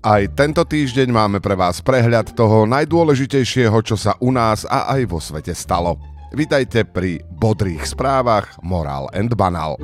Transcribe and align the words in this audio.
Aj 0.00 0.24
tento 0.32 0.64
týždeň 0.64 1.12
máme 1.12 1.44
pre 1.44 1.52
vás 1.52 1.84
prehľad 1.84 2.32
toho 2.32 2.64
najdôležitejšieho, 2.64 3.76
čo 3.84 4.00
sa 4.00 4.16
u 4.24 4.32
nás 4.32 4.64
a 4.64 4.88
aj 4.96 5.04
vo 5.04 5.20
svete 5.20 5.52
stalo. 5.52 6.00
Vítajte 6.32 6.88
pri 6.88 7.20
bodrých 7.36 7.84
správach 7.84 8.48
Moral 8.64 9.12
and 9.12 9.28
Banal. 9.36 9.76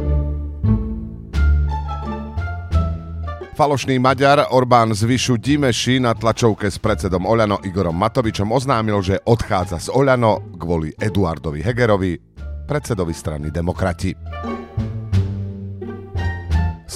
Falošný 3.60 4.00
Maďar 4.00 4.48
Orbán 4.56 4.96
z 4.96 5.04
Vyšu 5.04 5.36
Dimeši 5.36 6.00
na 6.00 6.16
tlačovke 6.16 6.72
s 6.72 6.80
predsedom 6.80 7.28
Oľano 7.28 7.60
Igorom 7.60 8.00
Matovičom 8.00 8.48
oznámil, 8.56 8.96
že 9.04 9.20
odchádza 9.20 9.84
z 9.84 9.92
Oľano 9.92 10.56
kvôli 10.56 10.96
Eduardovi 10.96 11.60
Hegerovi, 11.60 12.16
predsedovi 12.64 13.12
strany 13.12 13.52
Demokrati. 13.52 14.16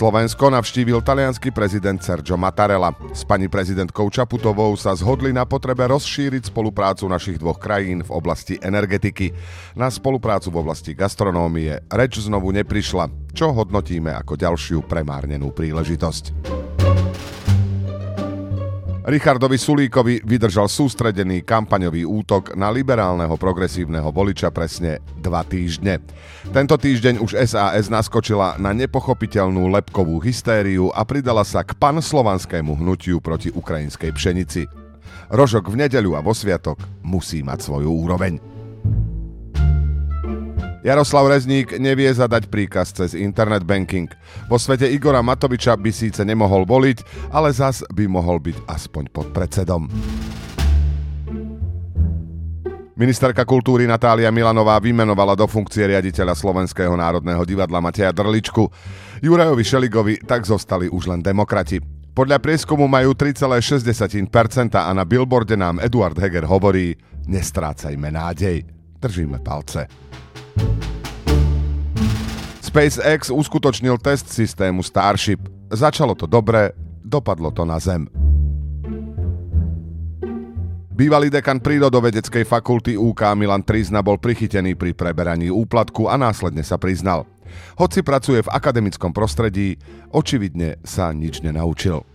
Slovensko 0.00 0.48
navštívil 0.48 1.04
talianský 1.04 1.52
prezident 1.52 2.00
Sergio 2.00 2.40
Mattarella. 2.40 2.88
S 3.12 3.20
pani 3.20 3.52
prezidentkou 3.52 4.08
Čaputovou 4.08 4.72
sa 4.72 4.96
zhodli 4.96 5.28
na 5.28 5.44
potrebe 5.44 5.84
rozšíriť 5.84 6.48
spoluprácu 6.48 7.04
našich 7.04 7.36
dvoch 7.36 7.60
krajín 7.60 8.00
v 8.00 8.08
oblasti 8.16 8.56
energetiky. 8.56 9.36
Na 9.76 9.92
spoluprácu 9.92 10.56
v 10.56 10.64
oblasti 10.64 10.96
gastronómie 10.96 11.84
reč 11.92 12.16
znovu 12.16 12.48
neprišla, 12.48 13.12
čo 13.36 13.52
hodnotíme 13.52 14.08
ako 14.16 14.40
ďalšiu 14.40 14.88
premárnenú 14.88 15.52
príležitosť. 15.52 16.32
Richardovi 19.10 19.58
Sulíkovi 19.58 20.22
vydržal 20.22 20.70
sústredený 20.70 21.42
kampaňový 21.42 22.06
útok 22.06 22.54
na 22.54 22.70
liberálneho 22.70 23.34
progresívneho 23.34 24.06
voliča 24.14 24.54
presne 24.54 25.02
dva 25.18 25.42
týždne. 25.42 25.98
Tento 26.54 26.78
týždeň 26.78 27.18
už 27.18 27.34
SAS 27.42 27.90
naskočila 27.90 28.54
na 28.62 28.70
nepochopiteľnú 28.70 29.66
lepkovú 29.66 30.22
hystériu 30.22 30.94
a 30.94 31.02
pridala 31.02 31.42
sa 31.42 31.66
k 31.66 31.74
panslovanskému 31.74 32.78
hnutiu 32.78 33.18
proti 33.18 33.50
ukrajinskej 33.50 34.14
pšenici. 34.14 34.70
Rožok 35.26 35.74
v 35.74 35.82
nedeľu 35.82 36.14
a 36.14 36.22
vo 36.22 36.30
sviatok 36.30 36.78
musí 37.02 37.42
mať 37.42 37.66
svoju 37.66 37.90
úroveň. 37.90 38.59
Jaroslav 40.80 41.28
Rezník 41.28 41.76
nevie 41.76 42.08
zadať 42.08 42.48
príkaz 42.48 42.96
cez 42.96 43.12
internet 43.12 43.68
banking. 43.68 44.08
Vo 44.48 44.56
svete 44.56 44.88
Igora 44.88 45.20
Matoviča 45.20 45.76
by 45.76 45.92
síce 45.92 46.24
nemohol 46.24 46.64
voliť, 46.64 47.28
ale 47.36 47.52
zas 47.52 47.84
by 47.92 48.08
mohol 48.08 48.40
byť 48.40 48.64
aspoň 48.64 49.04
pod 49.12 49.28
predsedom. 49.36 49.92
Ministerka 52.96 53.48
kultúry 53.48 53.88
Natália 53.88 54.28
Milanová 54.28 54.76
vymenovala 54.80 55.32
do 55.32 55.48
funkcie 55.48 55.88
riaditeľa 55.88 56.36
Slovenského 56.36 56.92
národného 56.92 57.44
divadla 57.48 57.80
Mateja 57.80 58.12
Drličku. 58.12 58.68
Jurajovi 59.24 59.64
Šeligovi 59.64 60.14
tak 60.20 60.44
zostali 60.44 60.88
už 60.88 61.08
len 61.08 61.20
demokrati. 61.20 61.80
Podľa 62.12 62.40
prieskumu 62.40 62.88
majú 62.88 63.16
3,6% 63.16 64.76
a 64.76 64.92
na 64.92 65.04
billboarde 65.08 65.56
nám 65.56 65.80
Eduard 65.80 66.16
Heger 66.16 66.44
hovorí 66.44 66.96
nestrácajme 67.24 68.12
nádej. 68.12 68.68
Držíme 69.00 69.40
palce. 69.40 69.88
SpaceX 72.70 73.34
uskutočnil 73.34 73.98
test 73.98 74.30
systému 74.30 74.86
Starship. 74.86 75.42
Začalo 75.74 76.14
to 76.14 76.30
dobre, 76.30 76.70
dopadlo 77.02 77.50
to 77.50 77.66
na 77.66 77.82
Zem. 77.82 78.06
Bývalý 80.94 81.34
dekan 81.34 81.58
prírodovedeckej 81.58 82.46
fakulty 82.46 82.94
UK 82.94 83.34
Milan 83.34 83.66
Trizna 83.66 84.06
bol 84.06 84.22
prichytený 84.22 84.78
pri 84.78 84.94
preberaní 84.94 85.50
úplatku 85.50 86.06
a 86.06 86.14
následne 86.14 86.62
sa 86.62 86.78
priznal. 86.78 87.26
Hoci 87.74 88.06
pracuje 88.06 88.38
v 88.38 88.52
akademickom 88.54 89.10
prostredí, 89.10 89.74
očividne 90.14 90.78
sa 90.86 91.10
nič 91.10 91.42
nenaučil. 91.42 92.06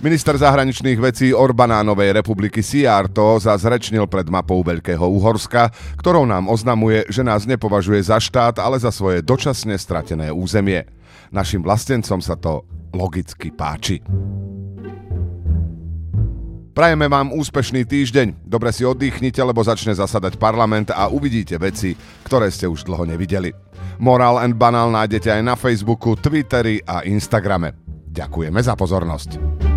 Minister 0.00 0.32
zahraničných 0.32 0.96
vecí 0.96 1.28
Orbanánovej 1.36 2.16
republiky 2.16 2.64
Siarto 2.64 3.36
zazrečnil 3.36 4.08
pred 4.08 4.32
mapou 4.32 4.64
Veľkého 4.64 5.04
Uhorska, 5.04 5.68
ktorou 6.00 6.24
nám 6.24 6.48
oznamuje, 6.48 7.04
že 7.12 7.20
nás 7.20 7.44
nepovažuje 7.44 8.00
za 8.00 8.16
štát, 8.16 8.64
ale 8.64 8.80
za 8.80 8.88
svoje 8.88 9.20
dočasne 9.20 9.76
stratené 9.76 10.32
územie. 10.32 10.88
Našim 11.28 11.60
vlastencom 11.60 12.16
sa 12.24 12.32
to 12.32 12.64
logicky 12.96 13.52
páči. 13.52 14.00
Prajeme 16.72 17.04
vám 17.04 17.36
úspešný 17.36 17.84
týždeň, 17.84 18.48
dobre 18.48 18.72
si 18.72 18.88
oddychnite, 18.88 19.44
lebo 19.44 19.60
začne 19.60 19.92
zasadať 19.92 20.40
parlament 20.40 20.96
a 20.96 21.12
uvidíte 21.12 21.60
veci, 21.60 21.92
ktoré 22.24 22.48
ste 22.48 22.64
už 22.64 22.88
dlho 22.88 23.04
nevideli. 23.04 23.52
Moral 24.00 24.40
and 24.40 24.56
Banal 24.56 24.88
nájdete 24.88 25.28
aj 25.28 25.42
na 25.44 25.60
Facebooku, 25.60 26.16
Twitteri 26.16 26.80
a 26.88 27.04
Instagrame. 27.04 27.76
Ďakujeme 28.08 28.64
za 28.64 28.72
pozornosť. 28.80 29.69